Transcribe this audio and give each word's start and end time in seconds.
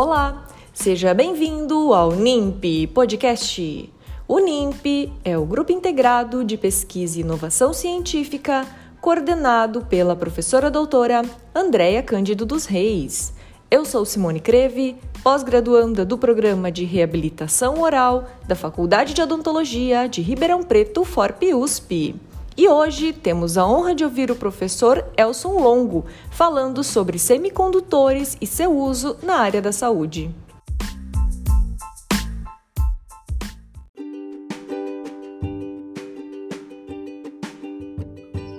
Olá, 0.00 0.46
seja 0.72 1.12
bem-vindo 1.12 1.92
ao 1.92 2.12
NIMP 2.12 2.86
Podcast. 2.94 3.92
O 4.28 4.38
NIMP 4.38 5.10
é 5.24 5.36
o 5.36 5.44
Grupo 5.44 5.72
Integrado 5.72 6.44
de 6.44 6.56
Pesquisa 6.56 7.18
e 7.18 7.22
Inovação 7.22 7.72
Científica, 7.72 8.64
coordenado 9.00 9.84
pela 9.86 10.14
professora 10.14 10.70
doutora 10.70 11.22
Andréia 11.52 12.00
Cândido 12.00 12.46
dos 12.46 12.64
Reis. 12.64 13.34
Eu 13.68 13.84
sou 13.84 14.04
Simone 14.04 14.38
Creve, 14.38 14.94
pós-graduanda 15.20 16.04
do 16.04 16.16
Programa 16.16 16.70
de 16.70 16.84
Reabilitação 16.84 17.82
Oral 17.82 18.28
da 18.46 18.54
Faculdade 18.54 19.12
de 19.12 19.20
Odontologia 19.20 20.08
de 20.08 20.22
Ribeirão 20.22 20.62
Preto, 20.62 21.04
FORP 21.04 21.52
USP. 21.54 22.14
E 22.58 22.68
hoje 22.68 23.12
temos 23.12 23.56
a 23.56 23.64
honra 23.64 23.94
de 23.94 24.02
ouvir 24.02 24.32
o 24.32 24.34
professor 24.34 25.04
Elson 25.16 25.60
Longo 25.60 26.04
falando 26.28 26.82
sobre 26.82 27.16
semicondutores 27.16 28.36
e 28.40 28.48
seu 28.48 28.76
uso 28.76 29.16
na 29.22 29.36
área 29.36 29.62
da 29.62 29.70
saúde. 29.70 30.34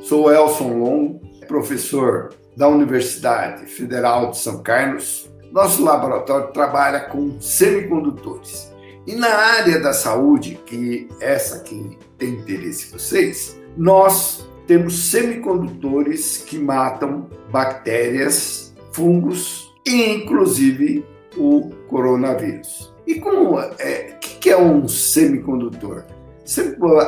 Sou 0.02 0.32
Elson 0.32 0.78
Longo, 0.78 1.20
professor 1.46 2.34
da 2.56 2.70
Universidade 2.70 3.66
Federal 3.66 4.32
de 4.32 4.38
São 4.38 4.64
Carlos. 4.64 5.30
Nosso 5.52 5.84
laboratório 5.84 6.54
trabalha 6.54 7.02
com 7.02 7.36
semicondutores. 7.42 8.74
E 9.06 9.14
na 9.14 9.28
área 9.28 9.78
da 9.78 9.92
saúde, 9.92 10.58
que 10.66 11.10
essa 11.20 11.60
que 11.60 11.98
tem 12.18 12.30
interesse 12.30 12.88
em 12.88 12.92
vocês, 12.92 13.60
nós 13.80 14.46
temos 14.68 15.10
semicondutores 15.10 16.44
que 16.46 16.60
matam 16.60 17.30
bactérias, 17.50 18.76
fungos 18.92 19.74
e 19.88 20.16
inclusive 20.16 21.06
o 21.38 21.70
coronavírus. 21.88 22.94
E 23.08 23.16
como 23.22 23.58
é, 23.58 24.18
o 24.18 24.20
que 24.20 24.50
é 24.50 24.58
um 24.58 24.86
semicondutor? 24.86 26.04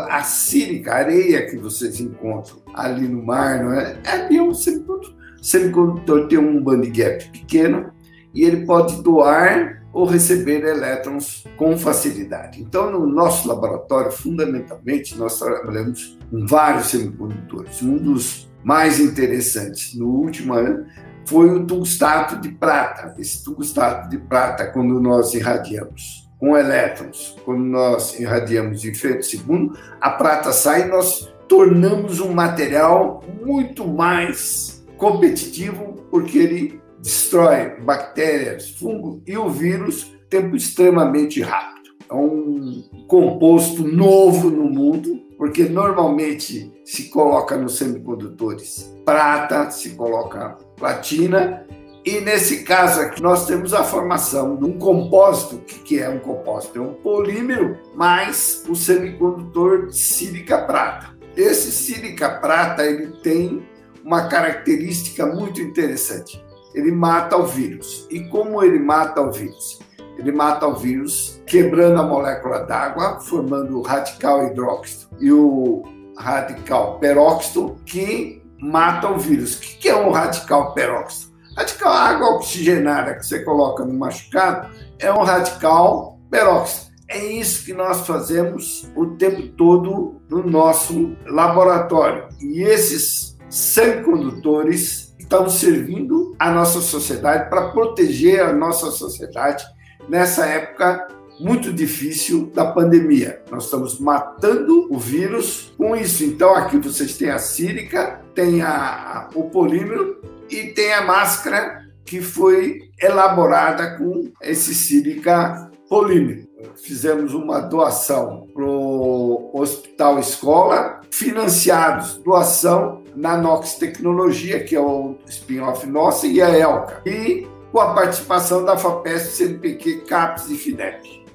A 0.09 0.23
sílica, 0.23 0.93
a 0.93 0.97
areia 0.99 1.45
que 1.45 1.57
vocês 1.57 1.99
encontram 1.99 2.61
ali 2.73 3.05
no 3.05 3.21
mar, 3.21 3.61
não 3.61 3.73
é? 3.73 3.99
Ali 4.05 4.37
é 4.37 4.41
um 4.41 4.53
semicondutor. 4.53 5.13
O 5.41 5.43
semicondutor 5.43 6.27
tem 6.29 6.37
um 6.37 6.63
band 6.63 6.83
gap 6.91 7.29
pequeno 7.31 7.91
e 8.33 8.45
ele 8.45 8.65
pode 8.65 9.03
doar 9.03 9.80
ou 9.93 10.05
receber 10.05 10.63
elétrons 10.63 11.45
com 11.57 11.77
facilidade. 11.77 12.61
Então, 12.61 12.91
no 12.91 13.05
nosso 13.05 13.47
laboratório, 13.47 14.11
fundamentalmente, 14.11 15.17
nós 15.17 15.37
trabalhamos 15.37 16.17
com 16.29 16.45
vários 16.45 16.87
semicondutores. 16.87 17.81
Um 17.81 17.97
dos 17.97 18.49
mais 18.63 18.99
interessantes 18.99 19.95
no 19.95 20.07
último 20.07 20.53
ano 20.53 20.85
foi 21.25 21.49
o 21.49 21.65
tungstato 21.65 22.37
de 22.39 22.49
prata. 22.49 23.15
Esse 23.17 23.43
tungstato 23.43 24.09
de 24.09 24.17
prata, 24.17 24.67
quando 24.67 24.99
nós 24.99 25.33
irradiamos 25.33 26.29
com 26.39 26.57
elétrons, 26.57 27.35
quando 27.45 27.63
nós 27.63 28.19
irradiamos 28.19 28.83
em 28.83 29.21
segundo, 29.21 29.77
a 29.99 30.09
prata 30.09 30.51
sai 30.51 30.83
e 30.83 30.89
nós 30.89 31.31
tornamos 31.47 32.19
um 32.19 32.33
material 32.33 33.23
muito 33.43 33.85
mais 33.85 34.83
competitivo, 34.97 35.95
porque 36.09 36.37
ele 36.37 36.81
destrói 37.01 37.81
bactérias, 37.81 38.69
fungo 38.69 39.21
e 39.25 39.37
o 39.37 39.49
vírus 39.49 40.13
tempo 40.29 40.55
extremamente 40.55 41.41
rápido. 41.41 41.91
É 42.09 42.13
um 42.13 42.83
composto 43.07 43.83
novo 43.83 44.49
no 44.49 44.63
mundo, 44.63 45.21
porque 45.37 45.63
normalmente 45.63 46.71
se 46.85 47.09
coloca 47.09 47.57
nos 47.57 47.77
semicondutores 47.77 48.93
prata, 49.05 49.69
se 49.71 49.91
coloca 49.91 50.57
platina, 50.77 51.65
e 52.05 52.19
nesse 52.19 52.63
caso 52.63 53.01
aqui 53.01 53.21
nós 53.21 53.45
temos 53.45 53.73
a 53.73 53.83
formação 53.83 54.55
de 54.55 54.65
um 54.65 54.77
compósito. 54.77 55.55
O 55.55 55.59
que 55.59 55.99
é 55.99 56.09
um 56.09 56.19
compósito? 56.19 56.79
É 56.79 56.81
um 56.81 56.93
polímero 56.93 57.77
mais 57.95 58.63
o 58.67 58.75
semicondutor 58.75 59.87
de 59.87 59.97
sílica 59.97 60.59
prata. 60.63 61.15
Esse 61.35 61.71
sílica 61.71 62.29
prata 62.29 62.85
ele 62.85 63.07
tem 63.21 63.63
uma 64.03 64.27
característica 64.27 65.25
muito 65.27 65.61
interessante 65.61 66.43
ele 66.73 66.91
mata 66.91 67.37
o 67.37 67.45
vírus. 67.45 68.07
E 68.09 68.21
como 68.25 68.63
ele 68.63 68.79
mata 68.79 69.21
o 69.21 69.31
vírus? 69.31 69.79
Ele 70.17 70.31
mata 70.31 70.67
o 70.67 70.75
vírus 70.75 71.41
quebrando 71.45 71.99
a 71.99 72.03
molécula 72.03 72.59
d'água, 72.65 73.19
formando 73.19 73.79
o 73.79 73.81
radical 73.81 74.47
hidróxido 74.47 75.09
e 75.19 75.31
o 75.31 75.83
radical 76.17 76.99
peróxido, 76.99 77.77
que 77.85 78.41
mata 78.59 79.09
o 79.09 79.17
vírus. 79.17 79.57
O 79.57 79.61
que 79.61 79.89
é 79.89 79.95
um 79.95 80.11
radical 80.11 80.73
peróxido? 80.73 81.31
Radical 81.57 81.91
água 81.91 82.35
oxigenada 82.35 83.15
que 83.15 83.25
você 83.25 83.43
coloca 83.43 83.83
no 83.83 83.93
machucado 83.93 84.69
é 84.99 85.11
um 85.11 85.23
radical 85.23 86.19
peróxido. 86.29 86.91
É 87.07 87.25
isso 87.25 87.65
que 87.65 87.73
nós 87.73 88.07
fazemos 88.07 88.89
o 88.95 89.17
tempo 89.17 89.49
todo 89.57 90.21
no 90.29 90.49
nosso 90.49 91.13
laboratório. 91.25 92.29
E 92.39 92.61
esses 92.61 93.37
semicondutores 93.49 95.10
estão 95.31 95.49
servindo 95.49 96.35
a 96.37 96.51
nossa 96.51 96.81
sociedade 96.81 97.49
para 97.49 97.69
proteger 97.69 98.41
a 98.41 98.51
nossa 98.51 98.91
sociedade 98.91 99.65
nessa 100.09 100.45
época 100.45 101.07
muito 101.39 101.71
difícil 101.71 102.51
da 102.53 102.65
pandemia. 102.65 103.41
Nós 103.49 103.63
estamos 103.63 103.97
matando 103.97 104.93
o 104.93 104.99
vírus 104.99 105.73
com 105.77 105.95
isso. 105.95 106.25
Então 106.25 106.53
aqui 106.53 106.77
vocês 106.77 107.17
têm 107.17 107.29
a 107.29 107.39
sílica, 107.39 108.21
tem 108.35 108.61
a, 108.61 109.29
o 109.33 109.45
polímero 109.45 110.21
e 110.49 110.65
tem 110.67 110.93
a 110.93 111.05
máscara 111.05 111.87
que 112.03 112.21
foi 112.21 112.89
elaborada 113.01 113.97
com 113.97 114.29
esse 114.41 114.75
sílica 114.75 115.71
polímero. 115.87 116.45
Fizemos 116.75 117.33
uma 117.33 117.61
doação 117.61 118.47
para 118.53 118.65
o 118.65 119.49
Hospital 119.53 120.19
Escola, 120.19 120.99
financiados, 121.09 122.17
doação 122.17 123.00
na 123.15 123.37
Nox 123.37 123.75
Tecnologia, 123.75 124.63
que 124.63 124.75
é 124.75 124.79
o 124.79 125.15
spin-off 125.27 125.85
nossa, 125.87 126.27
e 126.27 126.41
a 126.41 126.49
Elca. 126.49 127.01
E 127.05 127.47
com 127.71 127.79
a 127.79 127.93
participação 127.93 128.65
da 128.65 128.77
FAPESP, 128.77 129.29
CNPq, 129.29 130.01
CAPES 130.07 130.49
e 130.49 130.55
FINEP. 130.55 131.25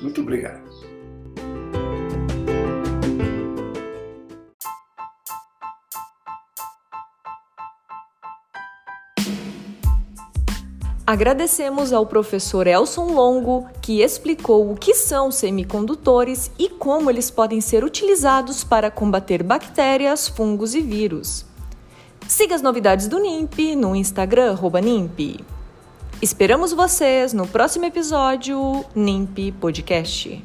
Muito 0.00 0.20
obrigado. 0.20 0.69
Agradecemos 11.10 11.92
ao 11.92 12.06
professor 12.06 12.68
Elson 12.68 13.12
Longo, 13.12 13.66
que 13.82 14.00
explicou 14.00 14.70
o 14.70 14.76
que 14.76 14.94
são 14.94 15.32
semicondutores 15.32 16.52
e 16.56 16.68
como 16.68 17.10
eles 17.10 17.32
podem 17.32 17.60
ser 17.60 17.82
utilizados 17.82 18.62
para 18.62 18.92
combater 18.92 19.42
bactérias, 19.42 20.28
fungos 20.28 20.72
e 20.72 20.80
vírus. 20.80 21.44
Siga 22.28 22.54
as 22.54 22.62
novidades 22.62 23.08
do 23.08 23.18
NIMP 23.18 23.74
no 23.74 23.96
Instagram 23.96 24.54
NIMP. 24.80 25.44
Esperamos 26.22 26.72
vocês 26.72 27.32
no 27.32 27.44
próximo 27.44 27.86
episódio 27.86 28.84
NIMP 28.94 29.50
Podcast. 29.60 30.40